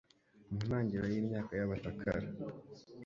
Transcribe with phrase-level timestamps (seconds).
[0.49, 2.27] Mu ntangiriro y'imyaka ya bacakara